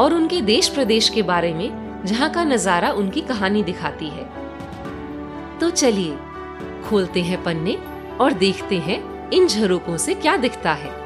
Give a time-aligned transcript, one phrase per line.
[0.00, 4.24] और उनके देश प्रदेश के बारे में जहाँ का नज़ारा उनकी कहानी दिखाती है।
[5.58, 6.16] तो चलिए,
[6.84, 7.76] खोलते हैं पन्ने
[8.20, 10.98] और देखते हैं इन झरोकों से क्या दिखता है।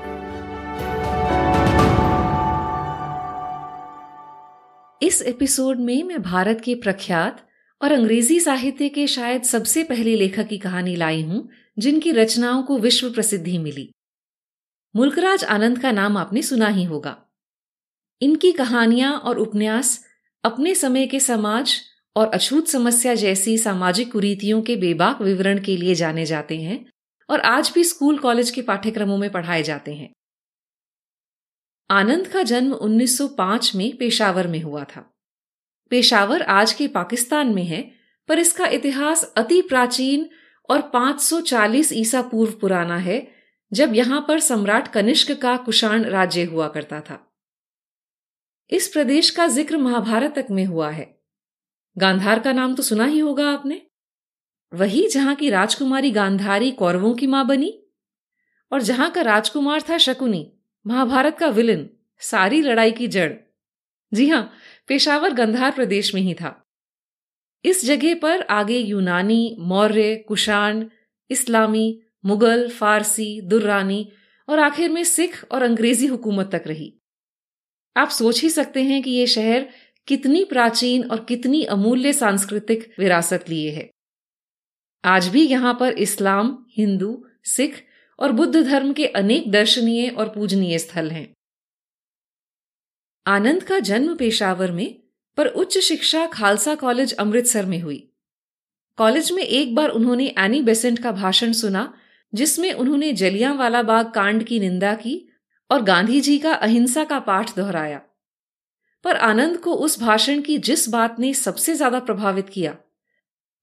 [5.02, 7.46] इस एपिसोड में मैं भारत के प्रख्यात
[7.82, 11.48] और अंग्रेज़ी साहित्य के शायद सबसे पहले लेखक की कहानी लाई हूँ,
[11.78, 13.90] जिनकी रचनाओं को विश्व प्रसिद्धि मिली।
[14.96, 17.23] मुल्कराज आनंद का नाम आपने सुना ही होगा।
[18.22, 20.04] इनकी कहानियाँ और उपन्यास
[20.44, 21.80] अपने समय के समाज
[22.16, 26.86] और अछूत समस्या जैसी सामाजिक कुरीतियों के बेबाक विवरण के लिए जाने जाते हैं
[27.30, 30.12] और आज भी स्कूल कॉलेज के पाठ्यक्रमों में पढ़ाए जाते हैं।
[31.90, 35.14] आनंद का जन्म 1905 में पेशावर में हुआ था।
[35.90, 37.92] पेशावर आज के पाकिस्तान में है,
[38.28, 40.30] पर इसका इतिहास अति प्राचीन
[40.70, 43.28] और 540 ईसा पूर्व पुराना है,
[43.72, 47.33] जब यहाँ पर सम्राट कनिष्क का कुषाण राज्य हुआ करता था।
[48.70, 51.06] इस प्रदेश का ज़िक्र महाभारत तक में हुआ है।
[51.96, 53.80] गांधार का नाम तो सुना ही होगा आपने।
[54.72, 57.72] वही जहाँ की राजकुमारी गांधारी कौरवों की माँ बनी
[58.72, 60.52] और जहाँ का राजकुमार था शकुनी,
[60.86, 63.32] महाभारत का विलन, सारी लड़ाई की जड़।
[64.12, 64.50] जी हाँ,
[64.88, 66.60] पेशावर गंधार प्रदेश में ही था।
[67.64, 70.84] इस जगह पर आगे यूनानी, मौर्य, कुषाण,
[71.30, 74.12] इस्लामी, मुगल, फारसी, दुर्रानी
[74.48, 76.92] और आखिर में सिख और अंग्रेज़ी हुकूमत तक रही।
[77.96, 79.68] आप सोच ही सकते हैं कि ये शहर
[80.06, 83.90] कितनी प्राचीन और कितनी अमूल्य सांस्कृतिक विरासत लिए है।
[85.04, 87.82] आज भी यहाँ पर इस्लाम, हिंदू, सिख
[88.18, 91.32] और बुद्ध धर्म के अनेक दर्शनीय और पूजनीय स्थल हैं।
[93.26, 95.02] आनंद का जन्म पेशावर में
[95.36, 98.10] पर उच्च शिक्षा खालसा कॉलेज अमृतसर में हुई।
[98.96, 101.94] कॉलेज में एक बार उन्होंने एनी बेसेंट का भाषण सुना,
[102.34, 105.28] जिसमें उन्होंने जलियांवाला बाग कांड की निंदा की
[105.70, 108.00] और गांधी जी का अहिंसा का पाठ दोहराया।
[109.04, 112.76] पर आनंद को उस भाषण की जिस बात ने सबसे ज़्यादा प्रभावित किया,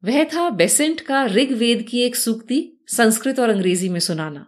[0.03, 4.45] वह था बेसेंट का ऋग्वेद की एक सूक्ति, संस्कृत और अंग्रेज़ी में सुनाना।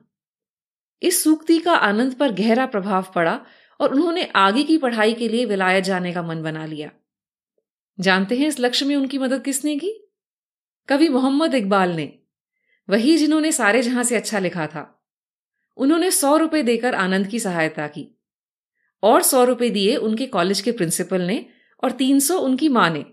[1.01, 3.39] इस सूक्ति का आनंद पर गहरा प्रभाव पड़ा
[3.79, 6.91] और उन्होंने आगे की पढ़ाई के लिए विलायत जाने का मन बना लिया।
[7.99, 9.91] जानते हैं इस लक्ष्य में उनकी मदद किसने की?
[10.89, 12.11] कवि मोहम्मद इकबाल ने।
[12.89, 14.89] वही जिन्होंने सारे जहाँ से अच्छा लिखा था।
[15.77, 18.19] उन्होंने सौ रुपए देकर आनंद की सहायता की।
[19.03, 21.45] और सौ रुपए दिए उनके कॉलेज के प्रिंसिपल ने
[21.83, 23.05] और तीन सौ उनकी माँ ने।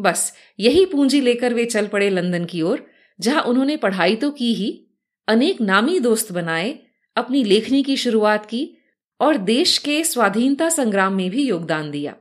[0.00, 2.86] बस, यही पूंजी लेकर वे चल पड़े लंदन की ओर,
[3.20, 4.86] जहाँ उन्होंने पढ़ाई तो की ही,
[5.28, 6.78] अनेक नामी दोस्त बनाए,
[7.16, 8.78] अपनी लेखनी की शुरुआत की
[9.20, 12.16] और देश के स्वाधीनता संग्राम में भी योगदान दिया।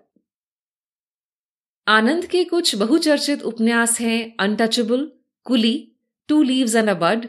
[1.88, 5.12] आनंद के कुछ बहुचर्चित उपन्यास हैं untouchable
[5.44, 5.92] coolie
[6.28, 7.28] two leaves and a bud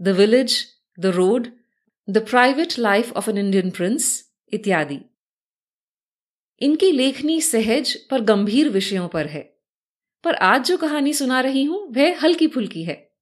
[0.00, 0.66] the village
[0.98, 1.46] the road
[2.10, 5.00] the private life of an Indian prince इत्यादि।
[6.60, 9.58] इनकी लेखनी सहज पर गंभीर विषयों पर है।
[10.24, 13.12] पर आज जो कहानी सुना रही हूँ, वह हल्की फुल्की है।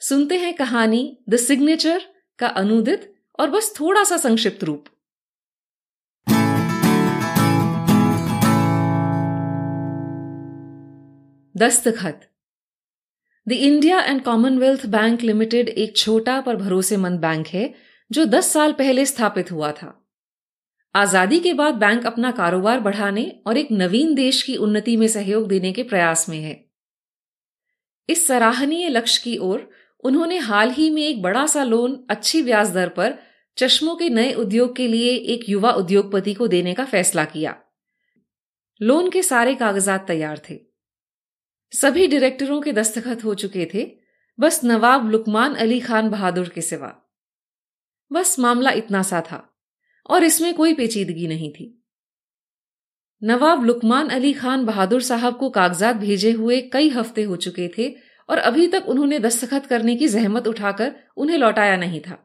[0.00, 2.02] सुनते हैं कहानी द सिग्नेचर
[2.38, 4.84] का अनुदित और बस थोड़ा सा संक्षिप्त रूप।
[11.56, 12.30] दस्तखत।
[13.48, 18.72] The India and Commonwealth bank limited एक छोटा पर भरोसेमंद बैंक है जो 10 साल
[18.72, 20.08] पहले स्थापित हुआ था।
[20.94, 25.48] आज़ादी के बाद बैंक अपना कारोबार बढ़ाने और एक नवीन देश की उन्नति में सहयोग
[25.48, 26.64] देने के प्रयास में है।
[28.08, 29.70] इस सराहनीय लक्ष्य की ओर
[30.04, 33.18] उन्होंने हाल ही में एक बड़ा सा लोन अच्छी ब्याज दर पर
[33.56, 37.56] चश्मों के नए उद्योग के लिए एक युवा उद्योगपति को देने का फैसला किया।
[38.82, 40.58] लोन के सारे कागजात तैयार थे।
[41.72, 43.90] सभी डायरेक्टरों के दस्तखत हो चुके थे।
[44.40, 47.05] बस नवाब लुकमान अली खान बहादुर के सिवा।
[48.10, 49.42] बस मामला इतना सा था,
[50.10, 51.72] और इसमें कोई पेचीदगी नहीं थी।
[53.22, 57.88] नवाब लुकमान अली खान बहादुर साहब को कागजात भेजे हुए कई हफ़्ते हो चुके थे,
[58.28, 62.22] और अभी तक उन्होंने दस्तखत करने की जहमत उठाकर उन्हें लौटाया नहीं था।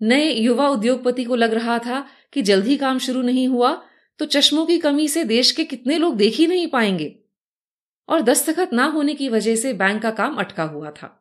[0.00, 3.72] नए युवा उद्योगपति को लग रहा था कि जल्द ही काम शुरू नहीं हुआ
[4.20, 7.14] तो चश्मों की कमी से देश के कितने लोग देख ही नहीं पाएँगे,
[8.08, 11.18] और दस्तखत ना होने की वजह से बैंक का काम अटका हुआ था।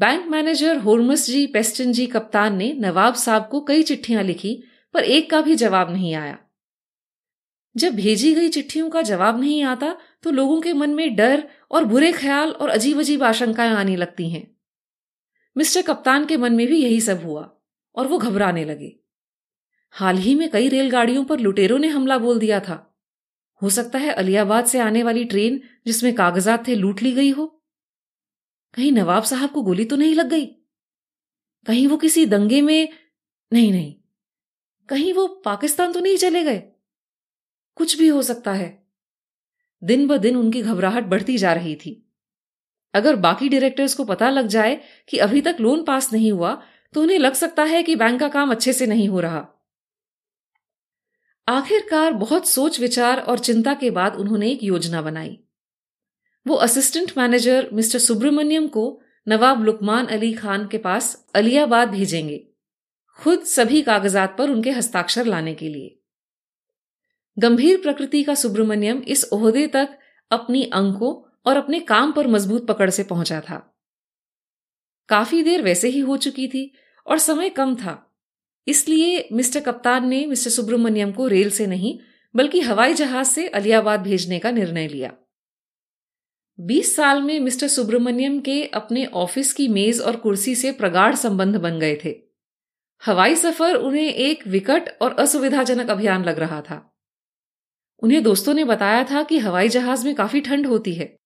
[0.00, 4.62] बैंक मैनेजर होर्मस जी पेस्टन जी कप्तान ने नवाब साहब को कई चिट्ठियाँ लिखी,
[4.94, 6.38] पर एक का भी जवाब नहीं आया।
[7.76, 11.84] जब भेजी गई चिट्ठियों का जवाब नहीं आता तो लोगों के मन में डर और
[11.84, 14.56] बुरे ख्याल और अजीब अजीब आशंकाएँ आने लगती हैं।
[15.56, 17.50] मिस्टर कप्तान के मन में भी यही सब हुआ,
[17.94, 18.96] और वो घबराने लगे।
[19.90, 22.98] हाल ही में कई रेलगाड़ियों पर लुटेरों ने हमला बोल दिया था।
[23.62, 27.56] हो सकता है अलियाबाद से आने वाली ट्रेन, जिसमें कागजात थे, लूट ली गई हो।
[28.74, 30.46] कहीं नवाब साहब को गोली तो नहीं लग गई?
[31.66, 32.88] कहीं वो किसी दंगे में
[33.52, 33.94] नहीं नहीं।
[34.88, 36.62] कहीं वो पाकिस्तान तो नहीं चले गए?
[37.74, 38.86] कुछ भी हो सकता है।
[39.84, 42.12] दिन ब दिन उनकी घबराहट बढ़ती जा रही थी।
[42.94, 46.62] अगर बाकी डायरेक्टर्स को पता लग जाए कि अभी तक लोन पास नहीं हुआ
[46.94, 49.48] तो उन्हें लग सकता है कि बैंक का काम अच्छे से नहीं हो रहा।
[51.48, 55.44] आखिरकार बहुत सोच विचार और चिंता के बाद उन्होंने एक योजना बनाई।
[56.46, 58.84] वो असिस्टेंट मैनेजर मिस्टर सुब्रमण्यम को
[59.26, 62.38] नवाब लुकमान अली खान के पास अलियाबाद भेजेंगे,
[63.18, 65.96] खुद सभी कागजात पर उनके हस्ताक्षर लाने के लिए।
[67.36, 69.98] गंभीर प्रकृति का सुब्रमण्यम इस ओहदे तक
[70.30, 71.14] अपनी अंकों
[71.46, 73.58] और अपने काम पर मज़बूत पकड़ से पहुँचा था।
[75.08, 76.70] काफ़ी देर वैसे ही हो चुकी थी
[77.06, 77.94] और समय कम था,
[78.66, 81.98] इसलिए मिस्टर कप्तान ने मिस्टर सुब्रमण्यम को रेल से नहीं,
[82.34, 85.12] बल्कि हवाई जहाज़ से अलियाबाद भेजने का निर्णय लिया।
[86.60, 91.56] बीस साल में मिस्टर सुब्रमण्यम के अपने ऑफ़िस की मेज और कुर्सी से प्रगाढ़ संबंध
[91.56, 92.14] बन गए थे।
[93.02, 96.76] हवाई सफ़र उन्हें एक विकट और असुविधाजनक अभियान लग रहा था।
[98.02, 101.16] उन्हें दोस्तों ने बताया था कि हवाई जहाज़ में काफ़ी ठंड होती है,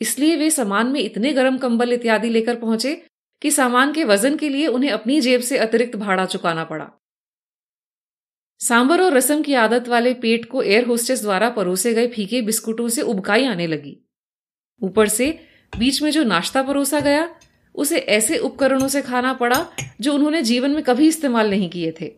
[0.00, 2.94] इसलिए वे सामान में इतने गर्म कंबल इत्यादि लेकर पहुँचे
[3.42, 6.90] कि सामान के वज़न के लिए उन्हें अपनी जेब से अतिरिक्त भाड़ा चुकाना पड़ा।
[8.60, 12.88] सांबर और रसम की आदत वाले पेट को एयर होस्टेस द्वारा परोसे गए फीके बिस्कुटों
[12.88, 14.00] से उबकाई आने लगी।
[14.82, 15.38] ऊपर से
[15.78, 17.28] बीच में जो नाश्ता परोसा गया,
[17.74, 19.66] उसे ऐसे उपकरणों से खाना पड़ा
[20.00, 22.14] जो उन्होंने जीवन में कभी इस्तेमाल नहीं किए थे।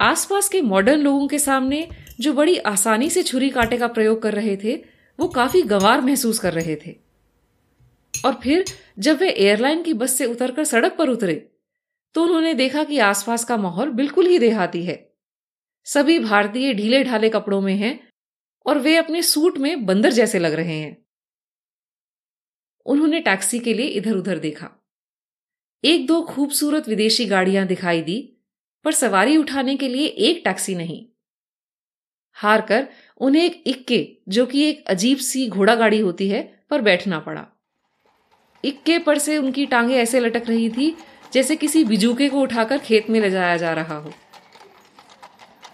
[0.00, 1.88] आसपास के मॉडर्न लोगों के सामने
[2.20, 4.74] जो बड़ी आसानी से छुरी कांटे का प्रयोग कर रहे थे,
[5.18, 6.94] वो काफ़ी गंवार महसूस कर रहे थे।
[8.24, 8.64] और फिर
[8.98, 11.34] जब वे एयरलाइन की बस से उतरकर सड़क पर उतरे
[12.14, 15.12] तो उन्होंने देखा कि आसपास का माहौल बिल्कुल ही देहाती है।
[15.86, 17.98] सभी भारतीय ढीले ढाले कपड़ों में हैं
[18.66, 21.05] और वे अपने सूट में बंदर जैसे लग रहे हैं।
[22.86, 24.70] उन्होंने टैक्सी के लिए इधर उधर देखा।
[25.84, 28.32] एक दो खूबसूरत विदेशी गाड़ियाँ दिखाई दी,
[28.84, 31.06] पर सवारी उठाने के लिए एक टैक्सी नहीं।
[32.32, 32.88] हार कर
[33.20, 37.46] उन्हें एक इक्के, जो कि एक अजीब सी घोड़ा गाड़ी होती है, पर बैठना पड़ा।
[38.64, 40.96] इक्के पर से उनकी टांगे ऐसे लटक रही थी,
[41.32, 44.12] जैसे किसी बिजूके को उठाकर खेत में ले जाया जा रहा हो।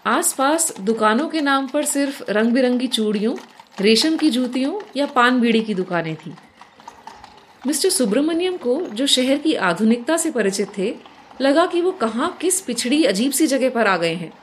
[0.05, 3.35] आसपास दुकानों के नाम पर सिर्फ़ रंग बिरंगी चूड़ियों,
[3.81, 6.31] रेशम की जूतियों या पान बीड़ी की दुकानें थीं।
[7.67, 10.93] मिस्टर सुब्रमण्यम को, जो शहर की आधुनिकता से परिचित थे,
[11.41, 14.33] लगा कि वो कहाँ किस पिछड़ी अजीब सी जगह पर आ गए हैं।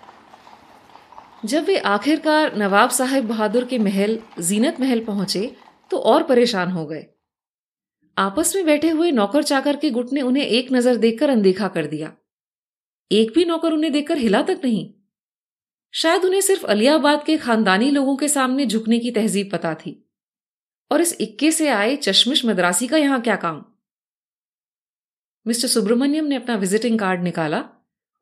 [1.45, 5.57] जब वे आखिरकार नवाब साहेब बहादुर के महल, जीनत महल पहुँचे
[5.91, 7.07] तो और परेशान हो गए।
[8.19, 11.87] आपस में बैठे हुए नौकर चाकर के गुट ने उन्हें एक नज़र देखकर अनदेखा कर
[11.87, 12.13] दिया।
[13.11, 14.93] एक भी नौकर उन्हें देखकर हिला तक नहीं।
[15.95, 20.10] शायद उन्हें सिर्फ़ अलियाबाद के खानदानी लोगों के सामने झुकने की तहजीब पता थी।
[20.91, 23.65] और इस इक्के से आए चश्मिश मद्रासी का यहाँ क्या काम?
[25.47, 27.65] मिस्टर सुब्रमण्यम ने अपना विजिटिंग कार्ड निकाला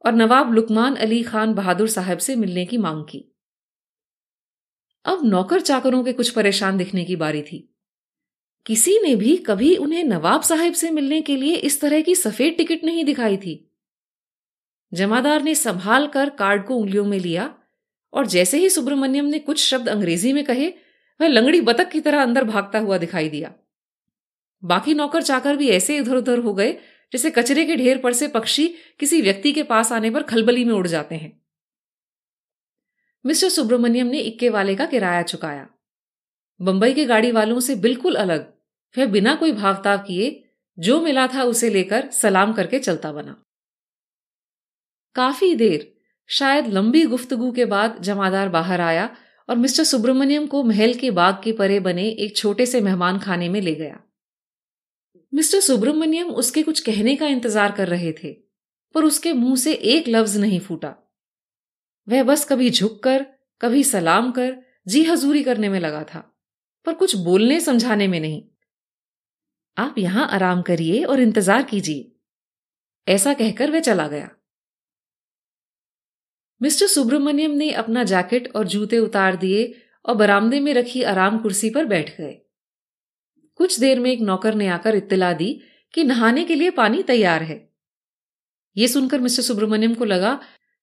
[0.06, 3.36] और नवाब लुकमान अली खान बहादुर साहब से मिलने की मांग की।
[5.04, 7.74] अब नौकर चाकरों के कुछ परेशान दिखने की बारी थी।
[8.66, 12.54] किसी ने भी कभी उन्हें नवाब साहब से मिलने के लिए इस तरह की सफ़ेद
[12.54, 13.72] टिकट नहीं दिखाई थी।
[14.92, 17.58] जमादार ने संभाल कर कार्ड को उंगलियों में लिया
[18.12, 20.72] और जैसे ही सुब्रमण्यम ने कुछ शब्द अंग्रेज़ी में कहे
[21.20, 23.54] वह लंगड़ी बतख की तरह अंदर भागता हुआ दिखाई दिया।
[24.64, 26.72] बाकी नौकर चाकर भी ऐसे इधर उधर हो गए,
[27.12, 30.74] जैसे कचरे के ढेर पर से पक्षी किसी व्यक्ति के पास आने पर खलबली में
[30.74, 31.42] उड़ जाते हैं।
[33.26, 35.68] मिस्टर सुब्रमण्यम ने इक्के वाले का किराया चुकाया।
[36.60, 38.52] बंबई के गाड़ी वालों से बिल्कुल अलग,
[38.98, 40.44] वह बिना कोई भावताव किए,
[40.78, 43.42] जो मिला था उसे लेकर सलाम करके चलता बना।
[45.14, 45.94] काफ़ी देर,
[46.26, 49.16] शायद लंबी गुफ्तगु के बाद जमादार बाहर आया
[49.48, 53.48] और मिस्टर सुब्रमण्यम को महल के बाग के परे बने एक छोटे से मेहमान खाने
[53.48, 53.98] में ले गया।
[55.32, 58.32] मिस्टर सुब्रमण्यम उसके कुछ कहने का इंतज़ार कर रहे थे,
[58.94, 60.94] पर उसके मुँह से एक लफ्ज नहीं फूटा।
[62.08, 63.26] वह बस कभी झुककर
[63.60, 64.56] कभी सलाम कर,
[64.88, 66.20] जी हजूरी करने में लगा था,
[66.86, 68.42] पर कुछ बोलने समझाने में नहीं।
[69.76, 72.10] आप यहाँ आराम करिए और इंतज़ार कीजिए,
[73.06, 74.28] ऐसा कहकर वह चला गया।
[76.60, 79.72] मिस्टर सुब्रमण्यम ने अपना जैकेट और जूते उतार दिए
[80.04, 82.34] और बरामदे में रखी आराम कुर्सी पर बैठ गए।
[83.60, 85.60] कुछ देर में एक नौकर ने आकर इत्तला दी
[85.94, 87.56] कि नहाने के लिए पानी तैयार है।
[88.76, 90.38] यह सुनकर मिस्टर सुब्रमण्यम को लगा,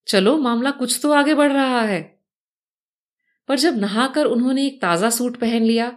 [0.08, 2.02] चलो, मामला कुछ तो आगे बढ़ रहा है।
[3.50, 5.92] पर जब नहाकर उन्होंने एक ताज़ा सूट पहन लिया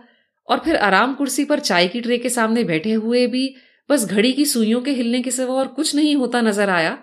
[0.48, 3.54] और फिर आराम कुर्सी पर चाय की ट्रे के सामने बैठे हुए भी
[3.90, 6.98] बस घड़ी की सुइयों के हिलने के सिवा और कुछ नहीं होता नज़र आया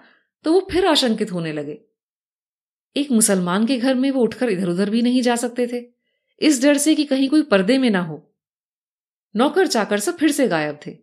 [0.45, 1.77] तो वो फिर आशंकित होने लगे।
[2.97, 5.85] एक मुसलमान के घर में वो उठकर इधर उधर भी नहीं जा सकते थे।
[6.39, 8.35] इस डर से कि कहीं कोई पर्दे में ना हो।
[9.35, 10.97] नौकर चाकर सब फिर से गायब थे।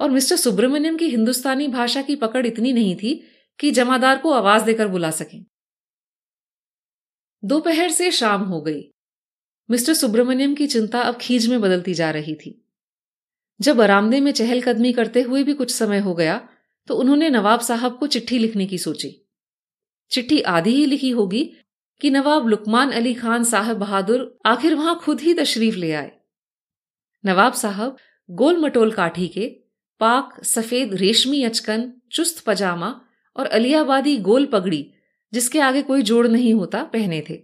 [0.00, 3.24] और मिस्टर सुब्रमण्यम की हिंदुस्तानी भाषा की पकड़ इतनी नहीं थी
[3.60, 5.44] कि जमादार को आवाज़ देकर बुला सकें।
[7.44, 8.92] दोपहर से शाम हो गई।
[9.70, 12.64] मिस्टर सुब्रमण्यम की चिंता अब खीज में बदलती जा रही थी।
[13.60, 16.48] जब बरामदे में चहलकदमी करते हुए भी कुछ समय हो गया
[16.86, 19.27] तो उन्होंने नवाब साहब को चिट्ठी लिखने की सोची।
[20.10, 21.56] चिट्ठी आधी ही लिखी होगी
[22.00, 26.12] कि नवाब लुकमान अली खान साहब बहादुर आखिर वहाँ खुद ही तशरीफ़ ले आए।
[27.26, 27.96] नवाब साहब
[28.30, 29.46] गोल मटोल काठी के
[30.00, 33.00] पाक सफ़ेद रेशमी अचकन, चुस्त पजामा
[33.36, 34.92] और अलियाबादी गोल पगड़ी,
[35.32, 37.42] जिसके आगे कोई जोड़ नहीं होता, पहने थे।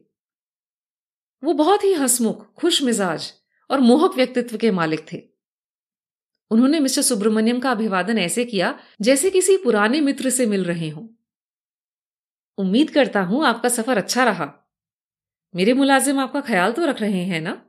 [1.44, 3.33] वो बहुत ही हंसमुख, खुश मिजाज
[3.71, 5.23] और मोहक व्यक्तित्व के मालिक थे।
[6.50, 11.23] उन्होंने मिस्टर सुब्रमण्यम का अभिवादन ऐसे किया जैसे किसी पुराने मित्र से मिल रहे हों।
[12.58, 14.52] उम्मीद करता हूँ आपका सफ़र अच्छा रहा।
[15.54, 17.61] मेरे मुलाजिम आपका ख्याल तो रख रहे हैं ना?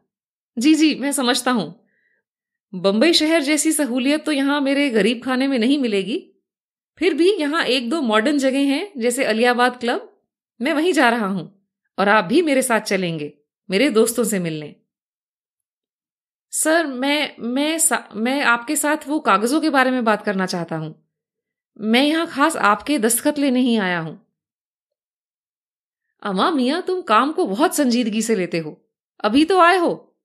[0.57, 1.73] जी जी, मैं समझता हूँ।
[2.73, 6.17] बंबई शहर जैसी सहूलियत तो यहाँ मेरे गरीब खाने में नहीं मिलेगी।
[6.99, 10.11] फिर भी यहाँ एक दो मॉडर्न जगह हैं, जैसे अलियाबाद क्लब।
[10.59, 11.51] मैं वहीं जा रहा हूँ,
[11.97, 13.33] और आप भी मेरे साथ चलेंगे,
[13.69, 14.75] मेरे दोस्तों से मिलने।
[16.53, 17.77] सर, मैं मैं
[18.15, 20.93] मैं आपके साथ वो कागजों के बारे में बात करना चाहता हूँ।
[21.79, 24.19] मैं यहाँ खास आपके दस्तखत लेने ही आया हूँ।
[26.23, 30.17] अमा मिया, तुम काम को बहुत संजीदगी से लेते हो। अभी तो आए हो।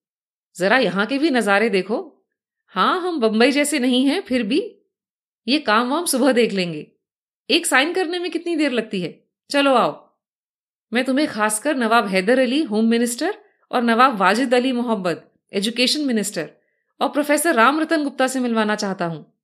[0.57, 2.27] जरा यहाँ के भी नजारे देखो।
[2.67, 4.77] हाँ हम बंबई जैसे नहीं हैं, फिर भी
[5.49, 6.93] ये काम वाम सुबह देख लेंगे।
[7.51, 9.25] एक साइन करने में कितनी देर लगती है?
[9.51, 10.19] चलो आओ।
[10.93, 13.39] मैं तुम्हें खासकर नवाब हैदर अली, होम मिनिस्टर,
[13.71, 16.51] और नवाब वाजिद अली मोहम्मद, एजुकेशन मिनिस्टर,
[17.01, 19.41] और प्रोफेसर राम रतन गुप्ता से मिलवाना चाहता हूँ।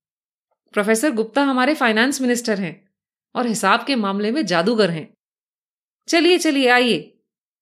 [0.73, 2.91] प्रोफेसर गुप्ता हमारे फाइनेंस मिनिस्टर हैं,
[3.35, 5.16] और हिसाब के मामले में जादूगर हैं।
[6.09, 7.19] चलिए चलिए, आइए।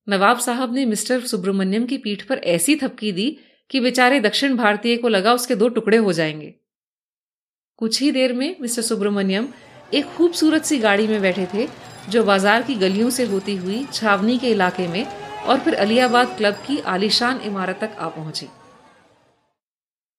[0.08, 3.38] नवाब साहब ने मिस्टर सुब्रमण्यम की पीठ पर ऐसी थपकी दी
[3.70, 6.54] कि बेचारे दक्षिण भारतीय को लगा उसके दो टुकड़े हो जाएँगे।
[7.76, 9.48] कुछ ही देर में मिस्टर सुब्रमण्यम
[9.94, 11.68] एक खूबसूरत सी गाड़ी में बैठे थे,
[12.10, 15.04] जो बाज़ार की गलियों से होती हुई छावनी के इलाके में
[15.46, 18.48] और फिर अलियाबाद क्लब की आलीशान इमारत तक आ पहुँची।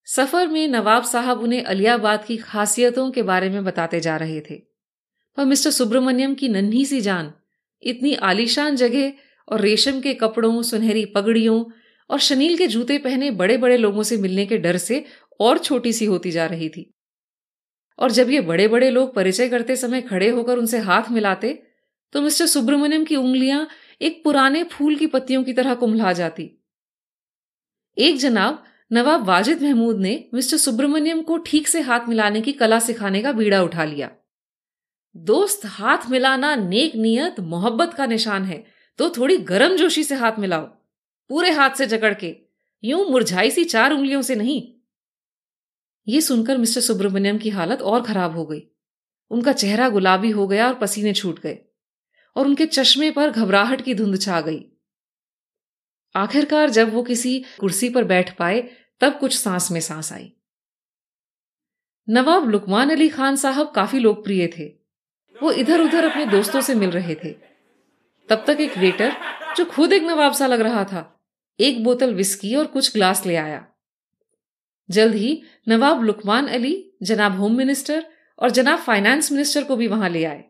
[0.04, 4.62] सफ़र में नवाब साहब उन्हें अलियाबाद की खासियतों के बारे में बताते जा रहे थे।
[5.36, 7.32] पर मिस्टर सुब्रमण्यम की नन्ही सी जान
[7.82, 9.12] इतनी आलीशान जगह
[9.48, 11.64] और रेशम के कपड़ों, सुनहरी पगड़ियों
[12.10, 15.04] और शनील के जूते पहने बड़े बड़े लोगों से मिलने के डर से
[15.40, 16.92] और छोटी सी होती जा रही थी।
[17.98, 21.52] और जब ये बड़े बड़े लोग परिचय करते समय खड़े होकर उनसे हाथ मिलाते
[22.12, 23.66] तो मिस्टर सुब्रमण्यम की उंगलियाँ
[24.00, 26.44] एक पुराने फूल की पत्तियों की तरह कुंभला जाती।
[27.96, 32.78] एक जनाब, नवाब वाजिद महमूद ने मिस्टर सुब्रमण्यम को ठीक से हाथ मिलाने की कला
[32.78, 34.10] सिखाने का बीड़ा उठा लिया।
[35.16, 38.64] दोस्त हाथ मिलाना नेक नियत मोहब्बत का निशान है
[38.98, 40.64] तो थोड़ी गर्म जोशी से हाथ मिलाओ,
[41.30, 42.34] पूरे हाथ से जकड़ के,
[42.82, 44.62] यूँ मुरझाई सी चार उंगलियों से नहीं।
[46.06, 48.62] ये सुनकर मिस्टर सुब्रमण्यम की हालत और खराब हो गई।
[49.30, 51.58] उनका चेहरा गुलाबी हो गया और पसीने छूट गए,
[52.36, 54.64] और उनके चश्मे पर घबराहट की धुंध छा गई।
[56.14, 58.62] आखिरकार जब वो किसी कुर्सी पर बैठ पाए,
[59.00, 60.32] तब कुछ सांस में सांस आई।
[62.08, 64.85] नवाब लुकमान अली खान साहब काफ़ी लोकप्रिय थे।
[65.42, 67.30] वो इधर उधर अपने दोस्तों से मिल रहे थे।
[68.28, 69.12] तब तक एक वेटर,
[69.56, 71.20] जो खुद एक नवाब सा लग रहा था,
[71.60, 73.66] एक बोतल विस्की और कुछ ग्लास ले आया।
[74.90, 78.06] जल्द ही नवाब लुकमान अली, जनाब होम मिनिस्टर
[78.38, 80.44] और जनाब फाइनेंस मिनिस्टर को भी वहाँ ले आए।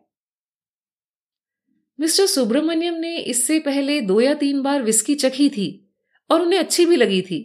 [1.99, 5.93] मिस्टर सुब्रमण्यम ने इससे पहले दो या तीन बार विस्की चखी थी
[6.29, 7.39] और उन्हें अच्छी भी लगी थी,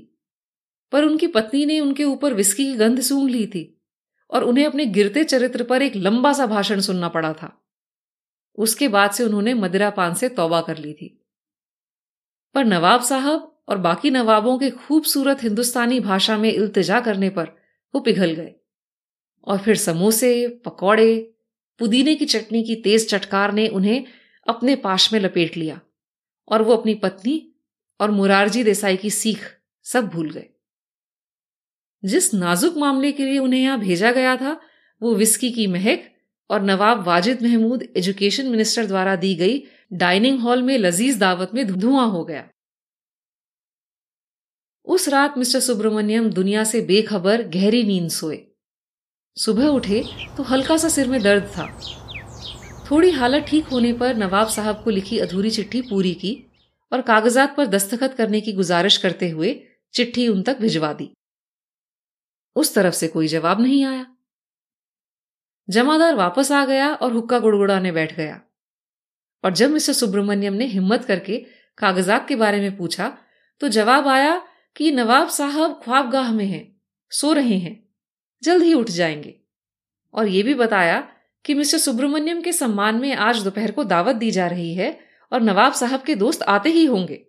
[0.93, 3.82] पर उनकी पत्नी ने उनके ऊपर विस्की की गंध सूंघ ली थी।
[4.33, 7.67] और उन्हें अपने गिरते चरित्र पर एक लंबा सा भाषण सुनना पड़ा था।
[8.59, 11.27] उसके बाद से उन्होंने मदिरा पान से तौबा कर ली थी।
[12.55, 17.45] पर नवाब साहब और बाकी नवाबों के खूबसूरत हिंदुस्तानी भाषा में इल्तिजा करने पर
[17.95, 18.55] वो पिघल गए
[19.45, 21.35] और फिर समोसे, पकौड़े,
[21.79, 24.05] पुदीने की चटनी की तेज चटकार ने उन्हें
[24.49, 25.81] अपने पाश में लपेट लिया
[26.49, 27.55] और वो अपनी पत्नी
[28.01, 29.41] और मुरारजी देसाई की सीख
[29.83, 30.52] सब भूल गए।
[32.03, 34.61] जिस नाजुक मामले के लिए उन्हें यहाँ भेजा गया था,
[35.03, 36.09] वो विस्की की महक
[36.51, 41.67] और नवाब वाजिद महमूद एजुकेशन मिनिस्टर द्वारा दी गई डाइनिंग हॉल में लजीज दावत में
[41.69, 42.49] धुआँ हो गया।
[44.87, 48.39] उस रात मिस्टर सुब्रमण्यम दुनिया से बेखबर गहरी नींद सोए।
[49.37, 50.03] सुबह उठे
[50.37, 51.67] तो हल्का सा सिर में दर्द था।
[52.91, 56.37] थोड़ी हालत ठीक होने पर नवाब साहब को लिखी अधूरी चिट्ठी पूरी की
[56.93, 59.55] और कागजात पर दस्तखत करने की गुजारिश करते हुए
[59.95, 61.11] चिट्ठी उन तक भिजवा दी।
[62.57, 64.07] उस तरफ़ से कोई जवाब नहीं आया।
[65.69, 68.41] जमादार वापस आ गया और हुक्का गुड़गुड़ाने बैठ गया।
[69.45, 71.47] और जब मिस्टर सुब्रमण्यम ने हिम्मत करके
[71.79, 73.19] कागजात के बारे में पूछा
[73.61, 76.81] तो जवाब आया कि नवाब साहब ख्वाबगाह में हैं,
[77.11, 77.89] सो रहे हैं,
[78.43, 79.41] जल्द ही उठ जाएँगे।
[80.15, 81.09] और ये भी बताया
[81.45, 85.01] कि मिस्टर सुब्रमण्यम के सम्मान में आज दोपहर को दावत दी जा रही है
[85.33, 87.27] और नवाब साहब के दोस्त आते ही होंगे।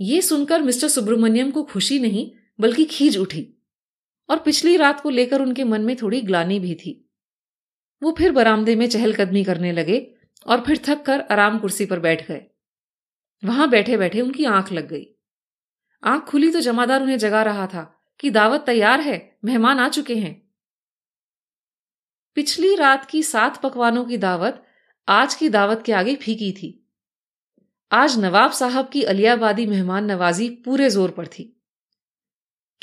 [0.00, 3.66] ये सुनकर मिस्टर सुब्रमण्यम को खुशी नहीं बल्कि खींच उठी
[4.28, 7.10] और पिछली रात को लेकर उनके मन में थोड़ी ग्लानी भी थी।
[8.02, 10.14] वो फिर बरामदे में चहलकदमी करने लगे
[10.46, 12.46] और फिर थक कर आराम कुर्सी पर बैठ गए।
[13.44, 15.06] वहाँ बैठे बैठे उनकी आँख लग गई।
[16.04, 20.16] आँख खुली तो जमादार उन्हें जगा रहा था कि दावत तैयार है, मेहमान आ चुके
[20.16, 20.52] हैं।
[22.34, 24.62] पिछली रात की सात पकवानों की दावत
[25.08, 26.88] आज की दावत के आगे फीकी थी।
[27.92, 31.55] आज नवाब साहब की अलियाबादी मेहमान नवाजी पूरे ज़ोर पर थी।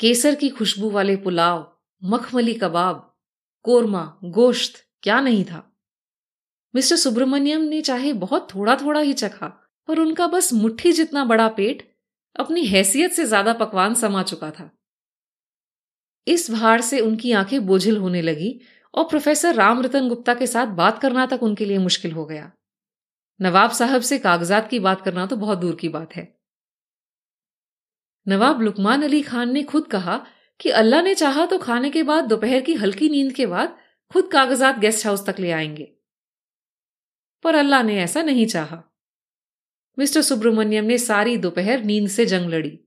[0.00, 3.16] केसर की खुशबू वाले पुलाव, मखमली कबाब,
[3.62, 5.70] कोरमा, गोश्त क्या नहीं था?
[6.74, 9.48] मिस्टर सुब्रमण्यम ने चाहे बहुत थोड़ा थोड़ा ही चखा,
[9.88, 11.94] पर उनका बस मुट्ठी जितना बड़ा पेट
[12.36, 14.70] अपनी हैसियत से ज़्यादा पकवान समा चुका था।
[16.26, 18.60] इस भार से उनकी आँखें बोझिल होने लगी
[18.94, 22.52] और प्रोफेसर राम रतन गुप्ता के साथ बात करना तक उनके लिए मुश्किल हो गया।
[23.40, 26.36] नवाब साहब से कागजात की बात करना तो बहुत दूर की बात है।
[28.28, 30.26] नवाब लुकमान अली खान ने खुद कहा
[30.60, 33.78] कि अल्लाह ने चाहा तो खाने के बाद दोपहर की हल्की नींद के बाद
[34.12, 35.96] खुद कागजात गेस्ट हाउस तक ले आएँगे।
[37.42, 38.82] पर अल्लाह ने ऐसा नहीं चाहा।
[39.98, 42.80] मिस्टर सुब्रमण्यम ने सारी दोपहर नींद से जंग लड़ी,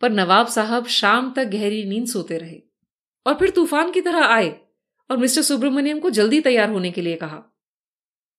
[0.00, 2.62] पर नवाब साहब शाम तक गहरी नींद सोते रहे
[3.26, 4.60] और फिर तूफ़ान की तरह आए
[5.10, 7.42] और मिस्टर सुब्रमण्यम को जल्दी तैयार होने के लिए कहा।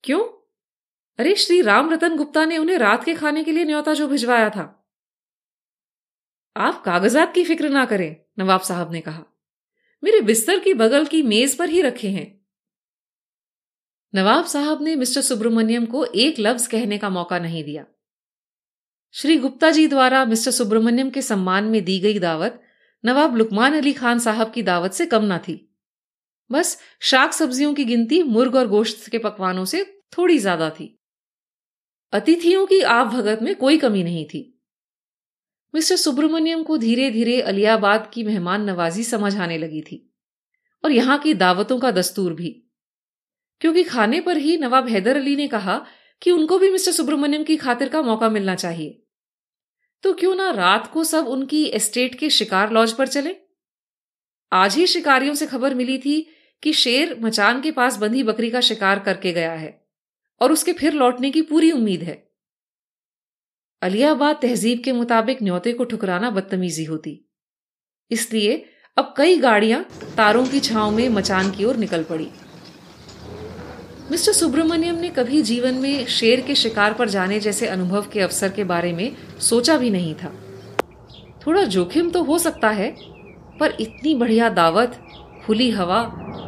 [0.03, 0.23] क्यों?
[1.19, 4.49] अरे श्री राम रतन गुप्ता ने उन्हें रात के खाने के लिए न्योता जो भिजवाया
[4.49, 4.84] था।
[6.55, 9.23] आप कागजात की फ़िक्र ना करें, नवाब साहब ने कहा।
[10.03, 12.45] मेरे बिस्तर की बगल की मेज पर ही रखे हैं।
[14.15, 17.85] नवाब साहब ने मिस्टर सुब्रमण्यम को एक लफ्ज कहने का मौका नहीं दिया।
[19.11, 22.61] श्री गुप्ता जी द्वारा मिस्टर सुब्रमण्यम के सम्मान में दी गई दावत
[23.03, 25.75] नवाब लुकमान अली खान साहब की दावत से कम ना थी।
[26.51, 29.83] बस शाक सब्जियों की गिनती मुर्ग और गोश्त के पकवानों से
[30.17, 30.99] थोड़ी ज़्यादा थी।
[32.13, 34.54] अतिथियों की आप भगत में कोई कमी नहीं थी।
[35.75, 40.13] मिस्टर सुब्रमण्यम को धीरे धीरे अलियाबाद की मेहमान नवाजी समझ आने लगी थी
[40.83, 42.71] और यहाँ की दावतों का दस्तूर भी।
[43.61, 45.85] क्योंकि खाने पर ही नवाब हैदर अली ने कहा
[46.21, 49.03] कि उनको भी मिस्टर सुब्रमण्यम की खातिर का मौका मिलना चाहिए।
[50.03, 53.35] तो क्यों ना रात को सब उनकी एस्टेट के शिकार लॉज पर चले?
[54.53, 56.27] आज ही शिकारियों से खबर मिली थी
[56.63, 59.87] कि शेर मचान के पास बंधी बकरी का शिकार करके गया है
[60.41, 62.24] और उसके फिर लौटने की पूरी उम्मीद है।
[63.81, 67.11] अलियाबाद तहजीब के मुताबिक न्योते को ठुकराना बदतमीजी होती।
[68.11, 68.65] इसलिए
[68.97, 69.83] अब कई गाड़ियाँ
[70.17, 72.27] तारों की छाव में मचान की ओर निकल पड़ी।
[74.11, 78.51] मिस्टर सुब्रमण्यम ने कभी जीवन में शेर के शिकार पर जाने जैसे अनुभव के अवसर
[78.51, 80.31] के बारे में सोचा भी नहीं था।
[81.47, 82.89] थोड़ा जोखिम तो हो सकता है,
[83.59, 84.99] पर इतनी बढ़िया दावत,
[85.45, 86.01] खुली हवा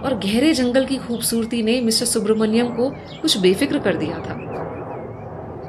[0.03, 2.89] और गहरे जंगल की खूबसूरती ने मिस्टर सुब्रमण्यम को
[3.21, 4.35] कुछ बेफिक्र कर दिया था।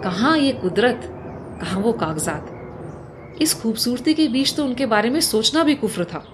[0.03, 1.15] कहा ये कुदरत
[1.61, 6.25] कहा वो कागजात। इस खूबसूरती के बीच तो उनके बारे में सोचना भी कुफ्र था।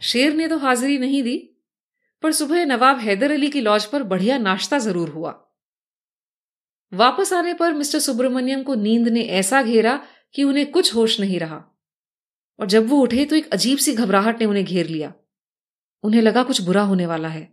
[0.00, 1.36] शेर ने तो हाजिरी नहीं दी,
[2.22, 5.34] पर सुबह नवाब हैदर अली की लॉज पर बढ़िया नाश्ता ज़रूर हुआ।
[6.92, 9.98] वापस आने पर मिस्टर सुब्रमण्यम को नींद ने ऐसा घेरा
[10.34, 11.64] कि उन्हें कुछ होश नहीं रहा,
[12.58, 15.12] और जब वो उठे तो एक अजीब सी घबराहट ने उन्हें घेर लिया।
[16.04, 17.48] उन्हें लगा कुछ बुरा होने वाला है,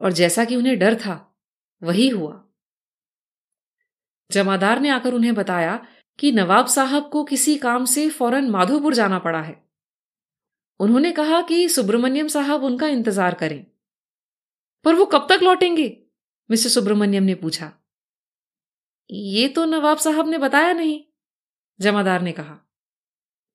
[0.00, 1.16] और जैसा कि उन्हें डर था,
[1.82, 2.32] वही हुआ।
[4.30, 5.86] जमादार ने आकर उन्हें बताया
[6.18, 9.56] कि नवाब साहब को किसी काम से फ़ौरन माधोपुर जाना पड़ा है।
[10.80, 13.64] उन्होंने कहा कि सुब्रमण्यम साहब उनका इंतज़ार करें।
[14.84, 15.86] पर वो कब तक लौटेंगे?
[16.50, 17.72] मिस्टर सुब्रमण्यम ने पूछा।
[19.10, 21.00] ये तो नवाब साहब ने बताया नहीं,
[21.80, 22.58] जमादार ने कहा।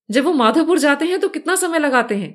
[0.10, 2.34] जब वो माधोपुर जाते हैं तो कितना समय लगाते हैं?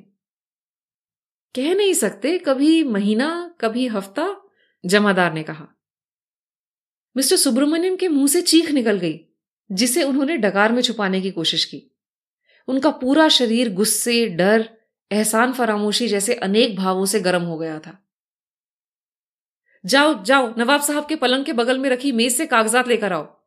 [1.55, 4.27] कह नहीं सकते, कभी महीना, कभी हफ़्ता,
[4.85, 5.67] जमादार ने कहा।
[7.17, 9.21] मिस्टर सुब्रमण्यम के मुँह से चीख निकल गई,
[9.73, 11.97] जिसे उन्होंने डकार में छुपाने की कोशिश की।
[12.69, 14.71] उनका पूरा शरीर गुस्से, डर,
[15.13, 18.07] एहसान फरामोशी जैसे अनेक भावों से गर्म हो गया था।
[19.87, 23.41] जाओ जाओ, नवाब साहब के पलंग के बगल में रखी मेज से कागजात लेकर आओ।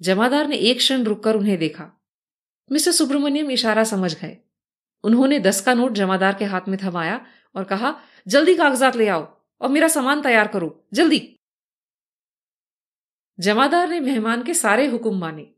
[0.00, 2.04] जमादार ने एक क्षण रुककर उन्हें देखा।
[2.72, 4.36] मिस्टर सुब्रमण्यम इशारा समझ गए।
[5.04, 9.40] उन्होंने दस का नोट जमादार के हाथ में थमाया और कहा, जल्दी कागजात ले आओ
[9.60, 11.33] और मेरा सामान तैयार करो, जल्दी।
[13.40, 15.50] जमादार ने मेहमान के सारे हुक्म माने।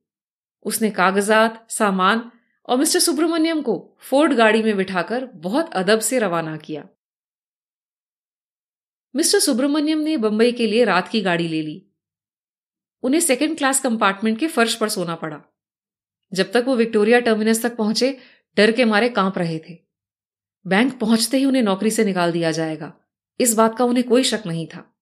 [0.63, 2.31] उसने कागजात, सामान
[2.69, 6.89] और मिस्टर सुब्रमण्यम को फोर्ड गाड़ी में बिठाकर बहुत अदब से रवाना किया।
[9.17, 11.87] मिस्टर सुब्रमण्यम ने बंबई के लिए रात की गाड़ी ले ली।
[13.03, 15.43] उन्हें सेकंड क्लास कंपार्टमेंट के फर्श पर सोना पड़ा।
[16.33, 18.19] जब तक वो विक्टोरिया टर्मिनस तक पहुँचे,
[18.57, 19.79] डर के मारे काँप रहे थे।
[20.67, 23.01] बैंक पहुँचते ही उन्हें नौकरी से निकाल दिया जाएगा।
[23.41, 24.96] इस बात का उन्हें कोई शक नहीं था।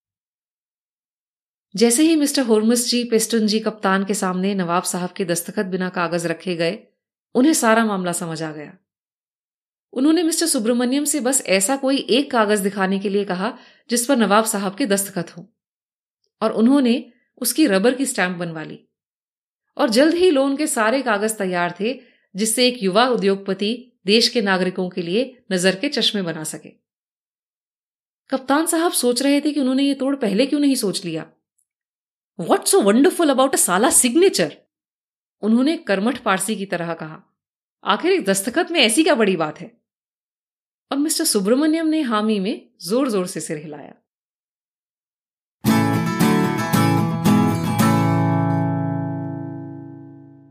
[1.75, 5.89] जैसे ही मिस्टर होर्मस जी पेस्टन जी कप्तान के सामने नवाब साहब के दस्तखत बिना
[5.89, 6.79] कागज़ रखे गए,
[7.35, 8.77] उन्हें सारा मामला समझ आ गया।
[9.93, 13.53] उन्होंने मिस्टर सुब्रमण्यम से बस ऐसा कोई एक कागज़ दिखाने के लिए कहा
[13.91, 15.47] जिस पर नवाब साहब के दस्तखत हो,
[16.43, 18.79] और उन्होंने उसकी रबर की स्टैंप बनवा ली।
[19.77, 22.01] और जल्द ही लोन के सारे कागज़ तैयार थे,
[22.35, 26.69] जिससे एक युवा उद्योगपति देश के नागरिकों के लिए नज़र के चश्मे बना सके।
[28.31, 31.31] कप्तान साहब सोच रहे थे कि उन्होंने ये तोड़ पहले क्यों नहीं सोच लिया?
[32.39, 34.57] What so wonderful about a साला सिग्नेचर
[35.43, 37.23] उन्होंने कर्मठ पारसी की तरह कहा,
[37.85, 39.81] आखिर एक दस्तखत में ऐसी क्या बड़ी बात है?
[40.93, 43.95] और मिस्टर सुब्रमण्यम ने हामी में ज़ोर ज़ोर से सिर हिलाया।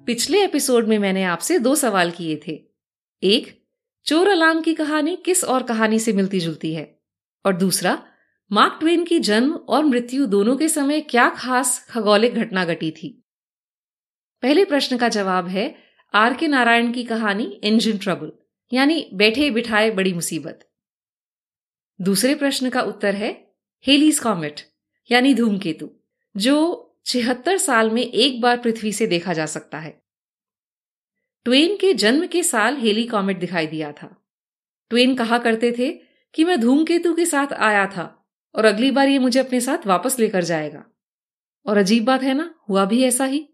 [0.07, 2.63] पिछले एपिसोड में मैंने आपसे दो सवाल किए थे।
[3.23, 3.63] एक,
[4.05, 6.99] चोर अलार्म की कहानी किस और कहानी से मिलती जुलती है?
[7.45, 8.07] और दूसरा
[8.53, 13.25] मार्क ट्वेन की जन्म और मृत्यु दोनों के समय क्या खास खगोलिक घटना घटी थी?
[14.41, 15.75] पहले प्रश्न का जवाब है
[16.13, 18.31] आर के नारायण की कहानी इंजन ट्रबल
[18.73, 20.69] यानी बैठे बिठाए बड़ी मुसीबत।
[22.01, 23.53] दूसरे प्रश्न का उत्तर है
[23.85, 24.61] हेलीज कॉमेट
[25.11, 25.89] यानी धूमकेतु,
[26.37, 30.01] जो छिहत्तर साल में एक बार पृथ्वी से देखा जा सकता है।
[31.45, 34.15] ट्वेन के जन्म के साल हेली कॉमेट दिखाई दिया था।
[34.89, 35.91] ट्वेन कहा करते थे
[36.33, 38.19] कि मैं धूमकेतु के साथ आया था
[38.55, 40.83] और अगली बार ये मुझे अपने साथ वापस लेकर जाएगा।
[41.65, 43.47] और अजीब बात है ना, हुआ भी ऐसा ही।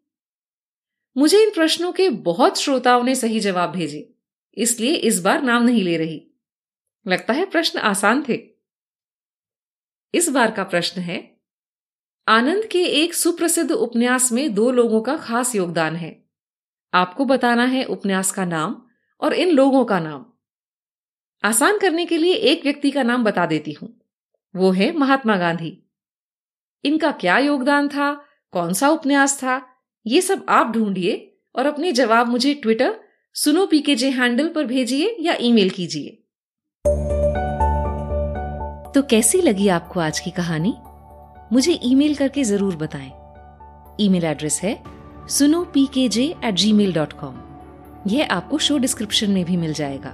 [1.15, 4.09] मुझे इन प्रश्नों के बहुत श्रोताओं ने सही जवाब भेजे,
[4.57, 6.25] इसलिए इस बार नाम नहीं ले रही।
[7.05, 8.39] लगता है प्रश्न आसान थे।
[10.13, 11.19] इस बार का प्रश्न है,
[12.27, 16.11] आनंद के एक सुप्रसिद्ध उपन्यास में दो लोगों का खास योगदान है।
[16.93, 18.81] आपको बताना है उपन्यास का नाम
[19.21, 20.25] और इन लोगों का नाम।
[21.43, 23.98] आसान करने के लिए एक व्यक्ति का नाम बता देती हूँ।
[24.55, 25.71] वो है महात्मा गांधी।
[26.83, 28.13] इनका क्या योगदान था?
[28.53, 29.61] कौन सा उपन्यास था?
[30.05, 31.15] ये सब आप ढूंढिए
[31.55, 32.95] और अपने जवाब मुझे ट्विटर
[33.35, 36.09] सुनो पीकेजे हैंडल पर भेजिए या ईमेल कीजिए।
[38.93, 40.73] तो कैसी लगी आपको आज की कहानी?
[41.53, 43.11] मुझे ईमेल करके ज़रूर बताएँ।
[44.05, 44.73] ईमेल एड्रेस है
[45.27, 47.35] सुनो P K J at Gmail dot com
[48.07, 50.13] यह आपको शो डिस्क्रिप्शन में भी मिल जाएगा।